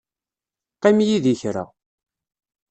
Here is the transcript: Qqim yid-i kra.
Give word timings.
Qqim 0.75 0.97
yid-i 1.07 1.35
kra. 1.41 1.63